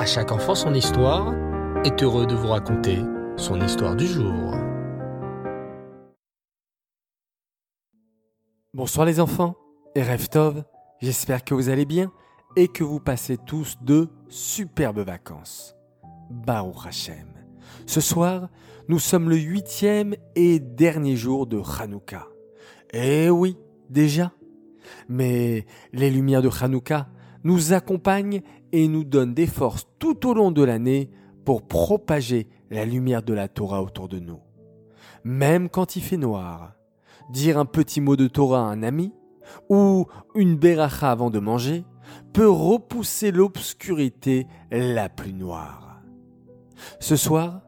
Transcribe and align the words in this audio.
À 0.00 0.06
chaque 0.06 0.32
enfant 0.32 0.54
son 0.54 0.72
histoire 0.72 1.34
est 1.84 2.02
heureux 2.02 2.26
de 2.26 2.34
vous 2.34 2.46
raconter 2.46 3.00
son 3.36 3.60
histoire 3.60 3.94
du 3.94 4.06
jour. 4.06 4.54
Bonsoir 8.72 9.04
les 9.04 9.20
enfants 9.20 9.56
et 9.94 10.02
Tov, 10.30 10.64
j'espère 11.02 11.44
que 11.44 11.52
vous 11.52 11.68
allez 11.68 11.84
bien 11.84 12.10
et 12.56 12.68
que 12.68 12.82
vous 12.82 12.98
passez 12.98 13.36
tous 13.36 13.76
de 13.82 14.08
superbes 14.30 15.00
vacances. 15.00 15.76
Baruch 16.30 16.86
Hashem. 16.86 17.28
Ce 17.84 18.00
soir, 18.00 18.48
nous 18.88 18.98
sommes 18.98 19.28
le 19.28 19.36
huitième 19.36 20.14
et 20.34 20.60
dernier 20.60 21.16
jour 21.16 21.46
de 21.46 21.60
Hanouka. 21.78 22.26
Eh 22.94 23.28
oui, 23.28 23.58
déjà. 23.90 24.32
Mais 25.10 25.66
les 25.92 26.08
lumières 26.08 26.40
de 26.40 26.48
Hanouka 26.48 27.08
nous 27.44 27.72
accompagnent 27.72 28.42
et 28.72 28.88
nous 28.88 29.04
donnent 29.04 29.34
des 29.34 29.46
forces 29.46 29.86
tout 29.98 30.28
au 30.28 30.34
long 30.34 30.50
de 30.50 30.62
l'année 30.62 31.10
pour 31.44 31.66
propager 31.66 32.48
la 32.70 32.84
lumière 32.84 33.22
de 33.22 33.34
la 33.34 33.48
Torah 33.48 33.82
autour 33.82 34.08
de 34.08 34.18
nous. 34.18 34.40
Même 35.24 35.68
quand 35.68 35.96
il 35.96 36.02
fait 36.02 36.16
noir, 36.16 36.74
dire 37.30 37.58
un 37.58 37.64
petit 37.64 38.00
mot 38.00 38.16
de 38.16 38.26
Torah 38.26 38.60
à 38.60 38.72
un 38.72 38.82
ami 38.82 39.12
ou 39.68 40.06
une 40.34 40.56
beracha 40.56 41.10
avant 41.10 41.30
de 41.30 41.38
manger 41.38 41.84
peut 42.32 42.48
repousser 42.48 43.30
l'obscurité 43.30 44.46
la 44.70 45.08
plus 45.08 45.32
noire. 45.32 46.00
Ce 46.98 47.16
soir, 47.16 47.62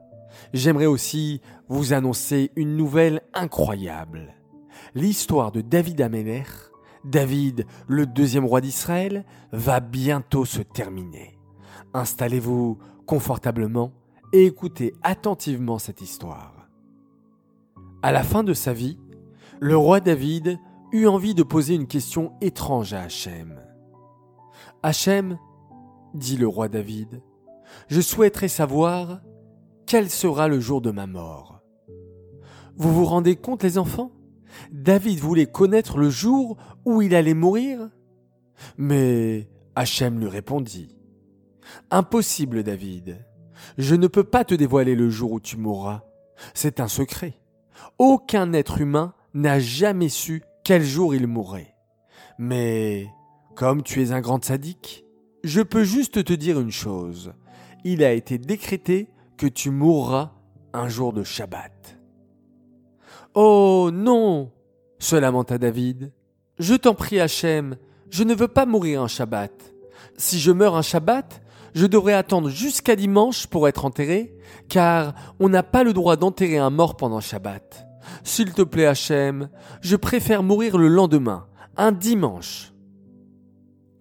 j'aimerais 0.52 0.86
aussi 0.86 1.40
vous 1.68 1.92
annoncer 1.92 2.50
une 2.56 2.76
nouvelle 2.76 3.22
incroyable. 3.34 4.34
L'histoire 4.94 5.52
de 5.52 5.60
David 5.60 6.00
Améler, 6.00 6.44
David, 7.04 7.66
le 7.88 8.06
deuxième 8.06 8.44
roi 8.44 8.60
d'Israël, 8.60 9.24
va 9.52 9.80
bientôt 9.80 10.44
se 10.44 10.62
terminer. 10.62 11.38
Installez-vous 11.94 12.78
confortablement 13.06 13.92
et 14.32 14.46
écoutez 14.46 14.94
attentivement 15.02 15.78
cette 15.78 16.00
histoire. 16.00 16.68
À 18.02 18.12
la 18.12 18.22
fin 18.22 18.44
de 18.44 18.54
sa 18.54 18.72
vie, 18.72 18.98
le 19.60 19.76
roi 19.76 20.00
David 20.00 20.58
eut 20.92 21.06
envie 21.06 21.34
de 21.34 21.42
poser 21.42 21.74
une 21.74 21.86
question 21.86 22.32
étrange 22.40 22.94
à 22.94 23.02
Hachem. 23.02 23.60
Hachem, 24.82 25.38
dit 26.14 26.36
le 26.36 26.48
roi 26.48 26.68
David, 26.68 27.22
je 27.88 28.00
souhaiterais 28.00 28.48
savoir 28.48 29.20
quel 29.86 30.10
sera 30.10 30.48
le 30.48 30.60
jour 30.60 30.80
de 30.80 30.90
ma 30.90 31.06
mort. 31.06 31.60
Vous 32.76 32.92
vous 32.92 33.04
rendez 33.04 33.36
compte, 33.36 33.62
les 33.62 33.78
enfants? 33.78 34.10
David 34.70 35.18
voulait 35.18 35.46
connaître 35.46 35.98
le 35.98 36.10
jour 36.10 36.56
où 36.84 37.02
il 37.02 37.14
allait 37.14 37.34
mourir 37.34 37.90
Mais 38.76 39.48
Hachem 39.74 40.20
lui 40.20 40.28
répondit 40.28 40.96
Impossible, 41.90 42.62
David. 42.62 43.24
Je 43.78 43.94
ne 43.94 44.06
peux 44.06 44.24
pas 44.24 44.44
te 44.44 44.54
dévoiler 44.54 44.94
le 44.94 45.10
jour 45.10 45.32
où 45.32 45.40
tu 45.40 45.56
mourras. 45.56 46.02
C'est 46.54 46.80
un 46.80 46.88
secret. 46.88 47.34
Aucun 47.98 48.52
être 48.52 48.80
humain 48.80 49.14
n'a 49.34 49.58
jamais 49.60 50.08
su 50.08 50.42
quel 50.64 50.82
jour 50.82 51.14
il 51.14 51.26
mourrait. 51.26 51.74
Mais 52.38 53.08
comme 53.54 53.82
tu 53.82 54.02
es 54.02 54.12
un 54.12 54.20
grand 54.20 54.44
sadique, 54.44 55.04
je 55.44 55.60
peux 55.60 55.84
juste 55.84 56.24
te 56.24 56.32
dire 56.32 56.60
une 56.60 56.70
chose. 56.70 57.32
Il 57.84 58.04
a 58.04 58.12
été 58.12 58.38
décrété 58.38 59.08
que 59.36 59.46
tu 59.46 59.70
mourras 59.70 60.32
un 60.72 60.88
jour 60.88 61.12
de 61.12 61.22
Shabbat. 61.22 61.98
Oh 63.34 63.90
non 63.92 64.50
se 64.98 65.16
lamenta 65.16 65.58
David. 65.58 66.12
Je 66.58 66.74
t'en 66.74 66.94
prie, 66.94 67.18
Hachem, 67.18 67.76
je 68.10 68.24
ne 68.24 68.34
veux 68.34 68.48
pas 68.48 68.66
mourir 68.66 69.02
un 69.02 69.08
Shabbat. 69.08 69.52
Si 70.16 70.38
je 70.38 70.52
meurs 70.52 70.76
un 70.76 70.82
Shabbat, 70.82 71.42
je 71.74 71.86
devrais 71.86 72.12
attendre 72.12 72.50
jusqu'à 72.50 72.94
dimanche 72.94 73.46
pour 73.46 73.66
être 73.68 73.84
enterré, 73.84 74.36
car 74.68 75.14
on 75.40 75.48
n'a 75.48 75.62
pas 75.62 75.82
le 75.82 75.92
droit 75.92 76.16
d'enterrer 76.16 76.58
un 76.58 76.70
mort 76.70 76.96
pendant 76.96 77.20
Shabbat. 77.20 77.88
S'il 78.22 78.52
te 78.52 78.62
plaît, 78.62 78.86
Hachem, 78.86 79.48
je 79.80 79.96
préfère 79.96 80.42
mourir 80.42 80.76
le 80.76 80.88
lendemain, 80.88 81.46
un 81.76 81.92
dimanche. 81.92 82.72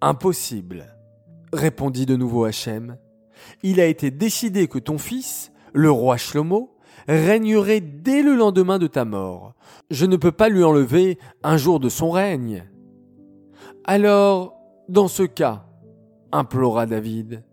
Impossible, 0.00 0.94
répondit 1.52 2.06
de 2.06 2.16
nouveau 2.16 2.44
Hachem. 2.44 2.98
Il 3.62 3.80
a 3.80 3.86
été 3.86 4.10
décidé 4.10 4.68
que 4.68 4.78
ton 4.78 4.98
fils, 4.98 5.52
le 5.72 5.90
roi 5.90 6.16
Shlomo, 6.16 6.76
régnerait 7.08 7.80
dès 7.80 8.22
le 8.22 8.34
lendemain 8.34 8.78
de 8.78 8.86
ta 8.86 9.04
mort. 9.04 9.54
Je 9.90 10.06
ne 10.06 10.16
peux 10.16 10.32
pas 10.32 10.48
lui 10.48 10.64
enlever 10.64 11.18
un 11.42 11.56
jour 11.56 11.80
de 11.80 11.88
son 11.88 12.10
règne. 12.10 12.64
Alors, 13.84 14.54
dans 14.88 15.08
ce 15.08 15.22
cas, 15.22 15.66
implora 16.30 16.86
David, 16.86 17.44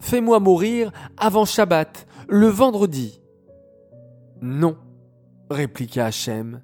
fais-moi 0.00 0.40
mourir 0.40 0.92
avant 1.16 1.44
Shabbat, 1.44 2.06
le 2.28 2.46
vendredi. 2.46 3.20
Non, 4.40 4.76
répliqua 5.50 6.06
Hachem. 6.06 6.62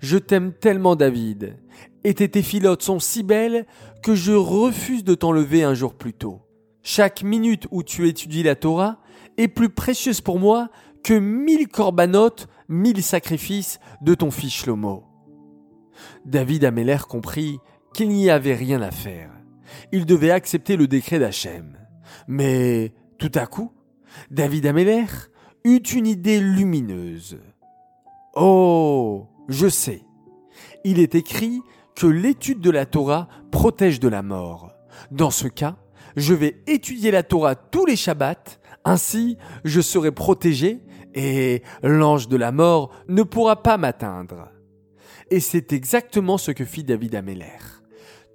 Je 0.00 0.16
t'aime 0.16 0.52
tellement, 0.52 0.96
David, 0.96 1.56
et 2.04 2.14
tes 2.14 2.42
filottes 2.42 2.82
sont 2.82 2.98
si 2.98 3.22
belles 3.22 3.66
que 4.02 4.14
je 4.14 4.32
refuse 4.32 5.04
de 5.04 5.14
t'enlever 5.14 5.64
un 5.64 5.74
jour 5.74 5.94
plus 5.94 6.14
tôt. 6.14 6.42
Chaque 6.82 7.24
minute 7.24 7.66
où 7.72 7.82
tu 7.82 8.08
étudies 8.08 8.44
la 8.44 8.54
Torah 8.54 9.00
est 9.36 9.48
plus 9.48 9.68
précieuse 9.68 10.20
pour 10.20 10.38
moi 10.38 10.68
que 11.06 11.14
mille 11.14 11.68
corbanotes, 11.68 12.48
mille 12.68 13.00
sacrifices 13.00 13.78
de 14.02 14.16
ton 14.16 14.32
fils 14.32 14.52
Shlomo. 14.52 15.04
David 16.24 16.64
Améler 16.64 16.96
comprit 17.08 17.60
qu'il 17.94 18.08
n'y 18.08 18.28
avait 18.28 18.56
rien 18.56 18.82
à 18.82 18.90
faire. 18.90 19.30
Il 19.92 20.04
devait 20.04 20.32
accepter 20.32 20.76
le 20.76 20.88
décret 20.88 21.20
d'Hachem. 21.20 21.78
Mais 22.26 22.92
tout 23.18 23.30
à 23.36 23.46
coup, 23.46 23.70
David 24.32 24.66
Améler 24.66 25.04
eut 25.64 25.76
une 25.76 26.08
idée 26.08 26.40
lumineuse. 26.40 27.38
Oh, 28.34 29.28
je 29.46 29.68
sais. 29.68 30.02
Il 30.82 30.98
est 30.98 31.14
écrit 31.14 31.60
que 31.94 32.08
l'étude 32.08 32.60
de 32.60 32.70
la 32.70 32.84
Torah 32.84 33.28
protège 33.52 34.00
de 34.00 34.08
la 34.08 34.22
mort. 34.22 34.72
Dans 35.12 35.30
ce 35.30 35.46
cas, 35.46 35.76
je 36.16 36.34
vais 36.34 36.60
étudier 36.66 37.12
la 37.12 37.22
Torah 37.22 37.54
tous 37.54 37.86
les 37.86 37.94
Shabbats, 37.94 38.58
ainsi 38.84 39.38
je 39.64 39.80
serai 39.80 40.10
protégé 40.10 40.80
et 41.16 41.62
l'ange 41.82 42.28
de 42.28 42.36
la 42.36 42.52
mort 42.52 42.92
ne 43.08 43.24
pourra 43.24 43.62
pas 43.62 43.76
m'atteindre. 43.76 44.48
Et 45.30 45.40
c'est 45.40 45.72
exactement 45.72 46.38
ce 46.38 46.52
que 46.52 46.64
fit 46.64 46.84
David 46.84 47.16
Améler. 47.16 47.58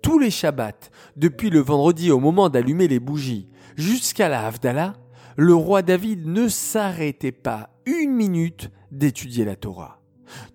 Tous 0.01 0.19
les 0.19 0.31
Shabbats, 0.31 0.89
depuis 1.15 1.49
le 1.49 1.59
vendredi 1.59 2.11
au 2.11 2.19
moment 2.19 2.49
d'allumer 2.49 2.89
les 2.89 2.99
bougies 2.99 3.47
jusqu'à 3.77 4.27
la 4.27 4.45
Havdalah, 4.45 4.95
le 5.37 5.55
roi 5.55 5.81
David 5.81 6.27
ne 6.27 6.49
s'arrêtait 6.49 7.31
pas 7.31 7.69
une 7.85 8.11
minute 8.11 8.69
d'étudier 8.91 9.45
la 9.45 9.55
Torah 9.55 10.01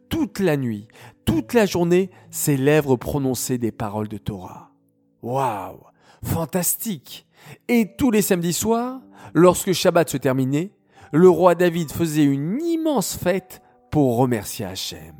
toute 0.08 0.38
la 0.38 0.56
nuit, 0.56 0.88
toute 1.24 1.52
la 1.52 1.66
journée, 1.66 2.10
ses 2.30 2.56
lèvres 2.56 2.96
prononçaient 2.96 3.58
des 3.58 3.72
paroles 3.72 4.08
de 4.08 4.18
Torah. 4.18 4.70
Waouh, 5.22 5.80
fantastique. 6.22 7.26
Et 7.68 7.96
tous 7.96 8.10
les 8.10 8.22
samedis 8.22 8.52
soirs, 8.52 9.00
lorsque 9.34 9.72
Shabbat 9.72 10.08
se 10.08 10.16
terminait, 10.16 10.72
le 11.12 11.28
roi 11.28 11.54
David 11.54 11.90
faisait 11.90 12.24
une 12.24 12.60
immense 12.62 13.16
fête 13.16 13.62
pour 13.90 14.16
remercier 14.16 14.64
Hachem. 14.64 15.14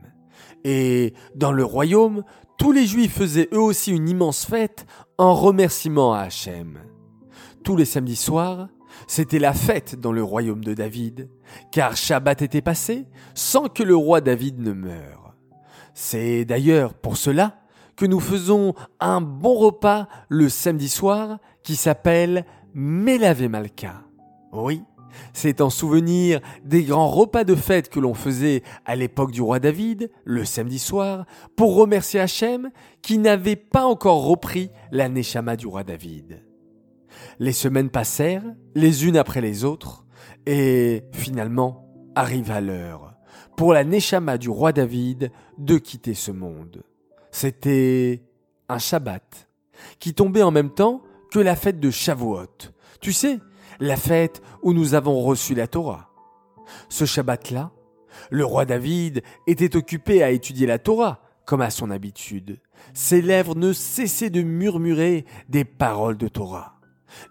Et 0.64 1.14
dans 1.34 1.52
le 1.52 1.64
royaume, 1.64 2.24
tous 2.58 2.72
les 2.72 2.86
juifs 2.86 3.14
faisaient 3.14 3.48
eux 3.52 3.60
aussi 3.60 3.92
une 3.92 4.08
immense 4.08 4.44
fête 4.44 4.86
en 5.18 5.34
remerciement 5.34 6.14
à 6.14 6.20
Hachem. 6.20 6.78
Tous 7.64 7.76
les 7.76 7.84
samedis 7.84 8.16
soirs, 8.16 8.68
c'était 9.06 9.38
la 9.38 9.52
fête 9.52 10.00
dans 10.00 10.12
le 10.12 10.22
royaume 10.22 10.64
de 10.64 10.74
David, 10.74 11.30
car 11.70 11.96
Shabbat 11.96 12.42
était 12.42 12.62
passé 12.62 13.06
sans 13.34 13.68
que 13.68 13.82
le 13.82 13.96
roi 13.96 14.20
David 14.20 14.58
ne 14.60 14.72
meure. 14.72 15.34
C'est 15.94 16.44
d'ailleurs 16.44 16.94
pour 16.94 17.16
cela 17.16 17.60
que 17.96 18.06
nous 18.06 18.20
faisons 18.20 18.74
un 19.00 19.20
bon 19.20 19.54
repas 19.54 20.08
le 20.28 20.48
samedi 20.48 20.88
soir 20.88 21.38
qui 21.62 21.76
s'appelle 21.76 22.44
Melave 22.74 23.48
Malka. 23.48 24.02
Oui, 24.52 24.82
c'est 25.32 25.60
en 25.60 25.70
souvenir 25.70 26.40
des 26.64 26.84
grands 26.84 27.08
repas 27.08 27.44
de 27.44 27.54
fête 27.54 27.88
que 27.88 28.00
l'on 28.00 28.14
faisait 28.14 28.62
à 28.84 28.96
l'époque 28.96 29.32
du 29.32 29.42
roi 29.42 29.58
David, 29.58 30.10
le 30.24 30.44
samedi 30.44 30.78
soir, 30.78 31.26
pour 31.56 31.76
remercier 31.76 32.20
Hachem 32.20 32.70
qui 33.02 33.18
n'avait 33.18 33.56
pas 33.56 33.84
encore 33.84 34.24
repris 34.24 34.70
la 34.90 35.08
Neshama 35.08 35.56
du 35.56 35.66
roi 35.66 35.84
David. 35.84 36.42
Les 37.38 37.52
semaines 37.52 37.90
passèrent, 37.90 38.44
les 38.74 39.06
unes 39.06 39.16
après 39.16 39.40
les 39.40 39.64
autres, 39.64 40.04
et 40.46 41.04
finalement 41.12 41.88
arriva 42.14 42.60
l'heure 42.60 43.16
pour 43.56 43.72
la 43.72 43.84
Neshama 43.84 44.38
du 44.38 44.50
roi 44.50 44.72
David 44.72 45.32
de 45.58 45.78
quitter 45.78 46.14
ce 46.14 46.30
monde. 46.30 46.82
C'était 47.30 48.22
un 48.68 48.78
Shabbat 48.78 49.48
qui 49.98 50.14
tombait 50.14 50.42
en 50.42 50.50
même 50.50 50.70
temps 50.70 51.02
que 51.32 51.38
la 51.38 51.56
fête 51.56 51.80
de 51.80 51.90
Shavuot. 51.90 52.46
Tu 53.00 53.12
sais, 53.12 53.38
la 53.80 53.96
fête 53.96 54.42
où 54.62 54.72
nous 54.72 54.94
avons 54.94 55.20
reçu 55.20 55.54
la 55.54 55.66
Torah. 55.66 56.10
Ce 56.88 57.04
Shabbat-là, 57.04 57.70
le 58.30 58.44
roi 58.44 58.64
David 58.64 59.22
était 59.46 59.76
occupé 59.76 60.22
à 60.22 60.30
étudier 60.30 60.66
la 60.66 60.78
Torah, 60.78 61.20
comme 61.44 61.60
à 61.62 61.70
son 61.70 61.90
habitude. 61.90 62.58
Ses 62.92 63.22
lèvres 63.22 63.54
ne 63.54 63.72
cessaient 63.72 64.30
de 64.30 64.42
murmurer 64.42 65.24
des 65.48 65.64
paroles 65.64 66.16
de 66.16 66.28
Torah. 66.28 66.74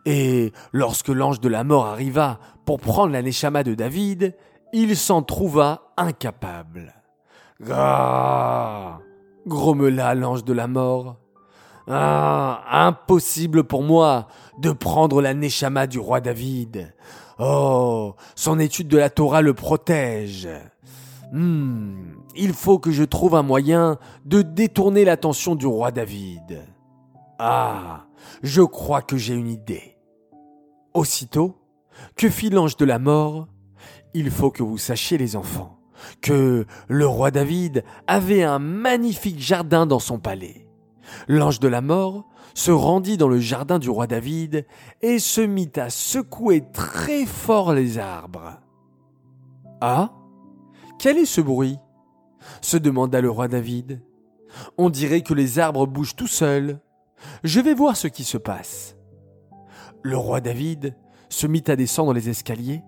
Et 0.06 0.53
lorsque 0.71 1.09
l'ange 1.09 1.42
de 1.42 1.50
la 1.50 1.63
mort 1.63 1.86
arriva 1.86 2.39
pour 2.65 2.80
prendre 2.80 3.12
la 3.12 3.21
Neshama 3.21 3.63
de 3.63 3.75
David, 3.75 4.36
il 4.74 4.95
s'en 4.95 5.21
trouva 5.21 5.94
incapable. 5.97 6.94
Grommela 9.47 10.15
l'ange 10.15 10.44
de 10.44 10.53
la 10.53 10.68
mort. 10.68 11.18
Ah, 11.88 12.63
impossible 12.88 13.63
pour 13.63 13.83
moi 13.83 14.27
de 14.60 14.72
prendre 14.72 15.22
la 15.22 15.34
Neshama 15.34 15.88
du 15.88 16.00
roi 16.00 16.22
David. 16.22 16.94
Oh, 17.40 18.16
son 18.36 18.60
étude 18.60 18.88
de 18.88 18.98
la 18.98 19.10
Torah 19.10 19.42
le 19.42 19.54
protège. 19.54 20.48
Hmm, 21.31 22.13
il 22.36 22.54
faut 22.54 22.80
que 22.80 22.92
je 22.92 23.04
trouve 23.04 23.36
un 23.36 23.44
moyen 23.44 23.98
de 24.25 24.42
détourner 24.42 25.06
l'attention 25.06 25.56
du 25.56 25.66
roi 25.66 25.92
David. 25.92 26.63
Ah, 27.40 28.06
je 28.44 28.62
crois 28.62 29.02
que 29.02 29.18
j'ai 29.18 29.34
une 29.34 29.50
idée. 29.50 29.98
Aussitôt, 30.94 31.57
que 32.16 32.30
fit 32.30 32.50
l'ange 32.50 32.78
de 32.78 32.86
la 32.86 33.00
mort 33.00 33.48
Il 34.13 34.31
faut 34.31 34.52
que 34.52 34.63
vous 34.63 34.78
sachiez, 34.78 35.18
les 35.18 35.36
enfants, 35.36 35.78
que 36.22 36.66
le 36.88 37.07
roi 37.07 37.31
David 37.31 37.84
avait 38.07 38.44
un 38.44 38.60
magnifique 38.60 39.40
jardin 39.40 39.86
dans 39.86 40.00
son 40.00 40.19
palais. 40.19 40.65
L'ange 41.28 41.60
de 41.60 41.68
la 41.68 41.81
mort 41.81 42.25
se 42.54 42.72
rendit 42.72 43.18
dans 43.18 43.28
le 43.28 43.40
jardin 43.40 43.80
du 43.80 43.90
roi 43.90 44.07
David 44.07 44.66
et 45.02 45.19
se 45.19 45.42
mit 45.42 45.72
à 45.75 45.90
secouer 45.90 46.63
très 46.72 47.25
fort 47.25 47.74
les 47.74 47.98
arbres. 47.98 48.60
Ah 49.81 50.12
Quel 51.00 51.18
est 51.18 51.25
ce 51.25 51.42
bruit? 51.42 51.78
se 52.62 52.78
demanda 52.78 53.22
le 53.22 53.30
roi 53.30 53.48
David. 53.48 54.02
On 54.78 54.90
dirait 54.90 55.22
que 55.22 55.34
les 55.34 55.60
arbres 55.60 55.88
bougent 55.88 56.16
tout 56.16 56.28
seuls. 56.28 56.80
Je 57.44 57.60
vais 57.60 57.74
voir 57.74 57.98
ce 57.98 58.07
qui 58.07 58.24
se 58.24 58.38
passe. 58.38 58.96
Le 60.04 60.18
roi 60.18 60.42
David 60.42 60.96
se 61.30 61.48
mit 61.48 61.63
à 61.68 61.75
descendre 61.75 62.13
les 62.13 62.30
escaliers. 62.30 62.84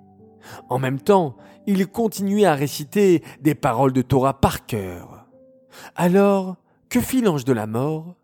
En 0.70 0.80
même 0.80 1.00
temps, 1.00 1.36
il 1.66 1.88
continuait 1.88 2.46
à 2.46 2.54
réciter 2.54 3.24
des 3.42 3.56
paroles 3.56 3.94
de 3.94 4.02
Torah 4.02 4.40
par 4.40 4.66
cœur. 4.66 5.26
Alors, 5.96 6.56
que 6.90 7.02
fit 7.02 7.22
l'ange 7.22 7.46
de 7.46 7.54
la 7.54 7.68
mort? 7.68 8.16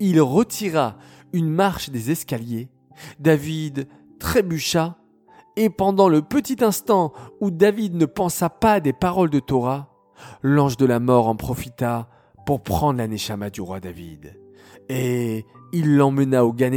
Il 0.00 0.20
retira 0.20 0.96
une 1.32 1.50
marche 1.50 1.90
des 1.90 2.10
escaliers. 2.10 2.68
David 3.18 3.88
trébucha, 4.18 4.96
et 5.56 5.70
pendant 5.70 6.08
le 6.08 6.22
petit 6.22 6.64
instant 6.64 7.12
où 7.40 7.50
David 7.50 7.94
ne 7.94 8.06
pensa 8.06 8.50
pas 8.50 8.80
des 8.80 8.92
paroles 8.92 9.30
de 9.30 9.40
Torah, 9.40 9.88
l'ange 10.42 10.76
de 10.76 10.86
la 10.86 11.00
mort 11.00 11.28
en 11.28 11.36
profita 11.36 12.08
pour 12.46 12.62
prendre 12.62 12.98
la 12.98 13.06
Neshama 13.06 13.50
du 13.50 13.60
roi 13.60 13.80
David. 13.80 14.38
Et 14.88 15.46
il 15.72 15.96
l'emmena 15.96 16.44
au 16.44 16.52
Gan 16.52 16.72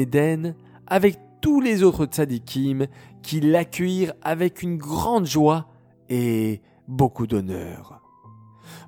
avec 0.86 1.20
tous 1.42 1.62
les 1.62 1.84
autres 1.84 2.06
tzadikim 2.06 2.88
qui 3.22 3.42
l'accueillirent 3.42 4.14
avec 4.22 4.64
une 4.64 4.78
grande 4.78 5.26
joie 5.26 5.68
et 6.10 6.62
beaucoup 6.88 7.28
d'honneur. 7.28 8.02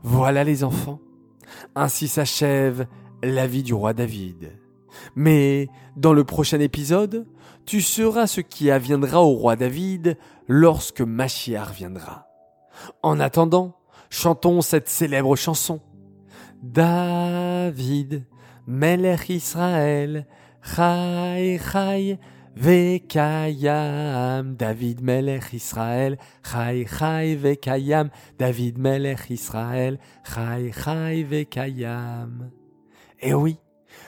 Voilà 0.04 0.44
les 0.44 0.63
enfants, 0.63 1.00
ainsi 1.75 2.07
s'achève 2.07 2.88
la 3.24 3.48
vie 3.48 3.63
du 3.63 3.74
roi 3.74 3.94
David. 3.94 4.51
Mais 5.16 5.68
dans 5.96 6.13
le 6.13 6.24
prochain 6.24 6.60
épisode, 6.60 7.25
tu 7.66 7.81
sauras 7.81 8.28
ce 8.28 8.42
qui 8.42 8.72
adviendra 8.72 9.22
au 9.22 9.34
roi 9.34 9.56
David 9.56 10.18
lorsque 10.48 11.01
Machiar 11.01 11.72
viendra. 11.72 12.28
En 13.04 13.19
attendant, 13.19 13.75
chantons 14.10 14.62
cette 14.62 14.90
célèbre 14.90 15.36
chanson. 15.36 15.81
David, 16.63 18.25
Melech 18.68 19.30
Israël, 19.30 20.25
Chai 20.62 21.60
Chai, 21.72 22.19
Vekayam, 22.60 24.58
David 24.58 25.02
Melech 25.02 25.54
Israël, 25.54 26.18
Chai 26.44 26.86
Chai 26.86 27.36
Vekayam, 27.36 28.10
David 28.38 28.78
Melech 28.78 29.30
Israël, 29.30 29.98
Chai 30.26 30.74
Chai 30.74 31.24
Vekayam. 31.24 32.52
Et 33.22 33.34
oui, 33.34 33.56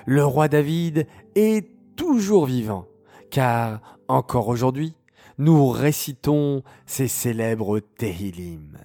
le 0.06 0.26
roi 0.26 0.50
David 0.50 1.08
est 1.34 1.66
toujours 1.96 2.46
vivant, 2.46 2.88
car 3.30 3.80
encore 4.10 4.50
aujourd'hui, 4.50 4.96
nous 5.38 5.70
récitons 5.70 6.62
ces 6.86 7.08
célèbres 7.08 7.80
Tehillim. 7.80 8.78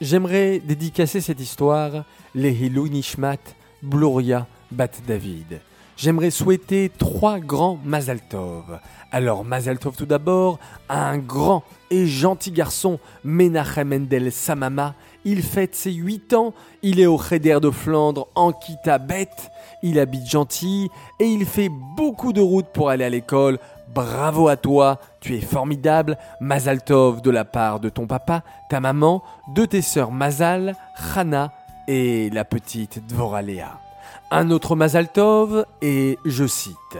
J'aimerais 0.00 0.58
dédicacer 0.60 1.20
cette 1.20 1.40
histoire 1.40 2.06
les 2.34 2.70
Nishmat 2.70 3.36
Bluria 3.82 4.46
Bat 4.70 4.92
David. 5.06 5.60
J'aimerais 5.96 6.30
souhaiter 6.30 6.90
trois 6.98 7.38
grands 7.40 7.78
Mazaltov. 7.82 8.80
Alors 9.10 9.44
Mazaltov 9.44 9.96
tout 9.96 10.04
d'abord 10.04 10.58
un 10.90 11.16
grand 11.16 11.62
et 11.90 12.06
gentil 12.06 12.50
garçon, 12.50 12.98
Menachem 13.24 13.88
Mendel 13.88 14.30
Samama. 14.30 14.94
Il 15.24 15.42
fête 15.42 15.74
ses 15.74 15.92
huit 15.92 16.34
ans, 16.34 16.52
il 16.82 17.00
est 17.00 17.06
au 17.06 17.18
Cheder 17.18 17.60
de 17.62 17.70
Flandre 17.70 18.28
en 18.34 18.52
bête. 19.08 19.50
il 19.82 19.98
habite 19.98 20.28
gentil 20.28 20.90
et 21.18 21.24
il 21.24 21.46
fait 21.46 21.70
beaucoup 21.96 22.34
de 22.34 22.42
routes 22.42 22.72
pour 22.74 22.90
aller 22.90 23.04
à 23.04 23.08
l'école 23.08 23.58
Bravo 23.94 24.48
à 24.48 24.58
toi, 24.58 25.00
tu 25.20 25.34
es 25.34 25.40
formidable, 25.40 26.18
Mazaltov 26.40 27.22
de 27.22 27.30
la 27.30 27.46
part 27.46 27.80
de 27.80 27.88
ton 27.88 28.06
papa, 28.06 28.42
ta 28.68 28.80
maman, 28.80 29.22
de 29.54 29.64
tes 29.64 29.80
sœurs 29.80 30.12
Mazal, 30.12 30.76
Chana 31.14 31.52
et 31.88 32.28
la 32.28 32.44
petite 32.44 33.06
Dvoralea. 33.06 33.85
Un 34.30 34.50
autre 34.50 34.76
Mazaltov 34.76 35.64
et 35.82 36.18
je 36.24 36.46
cite 36.46 36.98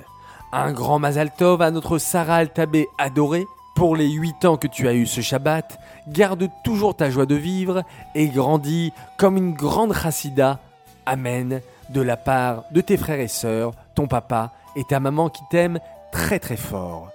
Un 0.53 0.73
grand 0.73 0.99
Mazaltov 0.99 1.61
à 1.63 1.71
notre 1.71 1.99
Sarah 1.99 2.37
Altabé 2.37 2.87
adorée. 2.99 3.47
Pour 3.75 3.95
les 3.95 4.09
huit 4.09 4.45
ans 4.45 4.57
que 4.57 4.69
tu 4.69 4.89
as 4.89 4.95
eu 4.95 5.05
ce 5.07 5.21
Shabbat, 5.21 5.79
garde 6.09 6.49
toujours 6.65 6.97
ta 6.97 7.11
joie 7.11 7.27
de 7.27 7.35
vivre 7.35 7.83
et 8.15 8.29
grandis 8.29 8.93
comme 9.19 9.37
une 9.37 9.53
grande 9.53 9.93
chassida. 9.93 10.61
Amen. 11.05 11.61
De 11.91 12.01
la 12.01 12.17
part 12.17 12.65
de 12.71 12.81
tes 12.81 12.97
frères 12.97 13.21
et 13.21 13.29
sœurs, 13.29 13.73
ton 13.95 14.07
papa 14.07 14.53
et 14.77 14.85
ta 14.85 14.99
maman 14.99 15.29
qui 15.29 15.43
t'aiment 15.51 15.81
très 16.11 16.39
très 16.39 16.57
fort. 16.57 17.11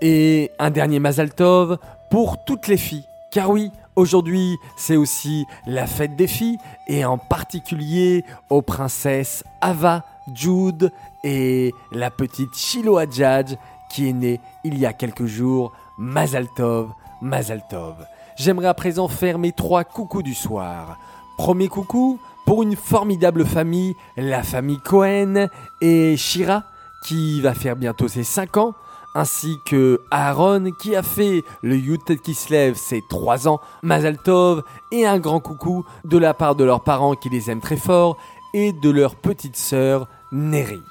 Et 0.00 0.50
un 0.58 0.70
dernier 0.70 1.00
Mazaltov 1.00 1.78
pour 2.10 2.44
toutes 2.44 2.68
les 2.68 2.76
filles. 2.76 3.04
Car 3.30 3.50
oui, 3.50 3.70
aujourd'hui 3.96 4.58
c'est 4.76 4.96
aussi 4.96 5.46
la 5.66 5.86
fête 5.86 6.16
des 6.16 6.26
filles 6.26 6.58
et 6.86 7.04
en 7.04 7.18
particulier 7.18 8.24
aux 8.50 8.62
princesses 8.62 9.42
Ava, 9.60 10.04
Jude 10.32 10.92
et 11.24 11.72
la 11.92 12.10
petite 12.10 12.54
Shiloh 12.54 12.98
Adjadj 12.98 13.56
qui 13.90 14.08
est 14.08 14.12
née 14.12 14.40
il 14.64 14.78
y 14.78 14.86
a 14.86 14.92
quelques 14.92 15.26
jours. 15.26 15.72
Mazaltov, 15.98 16.90
Mazaltov. 17.22 17.94
J'aimerais 18.36 18.66
à 18.66 18.74
présent 18.74 19.08
faire 19.08 19.38
mes 19.38 19.52
trois 19.52 19.84
coucous 19.84 20.22
du 20.22 20.34
soir. 20.34 20.98
Premier 21.38 21.68
coucou 21.68 22.18
pour 22.44 22.62
une 22.62 22.76
formidable 22.76 23.46
famille, 23.46 23.94
la 24.16 24.42
famille 24.42 24.78
Cohen 24.78 25.48
et 25.80 26.16
Shira 26.16 26.64
qui 27.06 27.40
va 27.40 27.54
faire 27.54 27.76
bientôt 27.76 28.08
ses 28.08 28.24
5 28.24 28.56
ans, 28.56 28.74
ainsi 29.16 29.58
que 29.64 30.02
Aaron 30.10 30.72
qui 30.78 30.94
a 30.94 31.02
fait 31.02 31.42
le 31.62 31.74
Yutet 31.76 32.18
Kislev 32.18 32.74
ses 32.76 33.02
3 33.08 33.48
ans, 33.48 33.60
Mazaltov 33.82 34.62
et 34.92 35.06
un 35.06 35.18
grand 35.18 35.40
coucou 35.40 35.86
de 36.04 36.18
la 36.18 36.34
part 36.34 36.54
de 36.54 36.64
leurs 36.64 36.84
parents 36.84 37.14
qui 37.14 37.30
les 37.30 37.50
aiment 37.50 37.62
très 37.62 37.78
fort 37.78 38.18
et 38.52 38.72
de 38.72 38.90
leur 38.90 39.16
petite 39.16 39.56
sœur 39.56 40.06
Neri. 40.32 40.82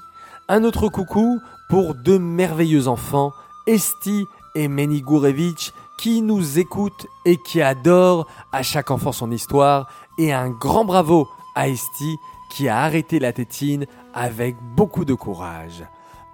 Un 0.48 0.64
autre 0.64 0.88
coucou 0.88 1.40
pour 1.70 1.94
deux 1.94 2.18
merveilleux 2.18 2.88
enfants, 2.88 3.32
Esti 3.68 4.26
et 4.56 4.66
Meni 4.66 5.02
Gourevitch, 5.02 5.72
qui 5.96 6.20
nous 6.20 6.58
écoutent 6.58 7.06
et 7.24 7.36
qui 7.36 7.62
adorent 7.62 8.26
à 8.50 8.64
chaque 8.64 8.90
enfant 8.90 9.12
son 9.12 9.30
histoire, 9.30 9.88
et 10.18 10.32
un 10.32 10.50
grand 10.50 10.84
bravo 10.84 11.28
à 11.54 11.68
Esti 11.68 12.16
qui 12.50 12.68
a 12.68 12.78
arrêté 12.78 13.20
la 13.20 13.32
tétine 13.32 13.86
avec 14.14 14.56
beaucoup 14.74 15.04
de 15.04 15.14
courage. 15.14 15.84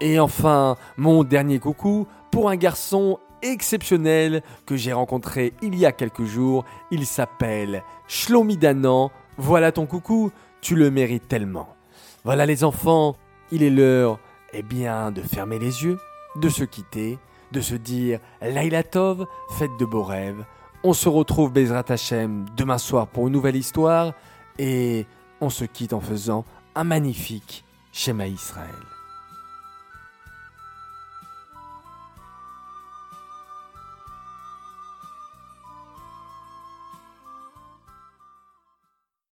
Et 0.03 0.19
enfin, 0.19 0.75
mon 0.97 1.23
dernier 1.23 1.59
coucou 1.59 2.07
pour 2.29 2.49
un 2.49 2.57
garçon 2.57 3.19
exceptionnel 3.41 4.43
que 4.65 4.75
j'ai 4.75 4.91
rencontré 4.91 5.53
il 5.61 5.75
y 5.79 5.85
a 5.85 5.93
quelques 5.93 6.25
jours. 6.25 6.65
Il 6.91 7.05
s'appelle 7.05 7.83
Shlomi 8.09 8.57
Danan. 8.57 9.11
Voilà 9.37 9.71
ton 9.71 9.85
coucou, 9.85 10.29
tu 10.59 10.75
le 10.75 10.91
mérites 10.91 11.29
tellement. 11.29 11.69
Voilà 12.25 12.45
les 12.45 12.65
enfants, 12.65 13.15
il 13.49 13.63
est 13.63 13.69
l'heure, 13.69 14.19
eh 14.51 14.61
bien, 14.61 15.09
de 15.11 15.21
fermer 15.21 15.57
les 15.57 15.85
yeux, 15.85 15.97
de 16.35 16.49
se 16.49 16.65
quitter, 16.65 17.17
de 17.53 17.61
se 17.61 17.75
dire 17.75 18.19
Laila 18.41 18.83
Tov, 18.83 19.25
faites 19.57 19.77
de 19.79 19.85
beaux 19.85 20.03
rêves. 20.03 20.43
On 20.83 20.91
se 20.91 21.07
retrouve 21.07 21.53
Bezrat 21.53 21.85
Hashem 21.87 22.43
demain 22.57 22.77
soir 22.77 23.07
pour 23.07 23.27
une 23.27 23.33
nouvelle 23.33 23.55
histoire 23.55 24.11
et 24.59 25.05
on 25.39 25.49
se 25.49 25.63
quitte 25.63 25.93
en 25.93 26.01
faisant 26.01 26.43
un 26.75 26.83
magnifique 26.83 27.63
schéma 27.93 28.27
Israël. 28.27 28.75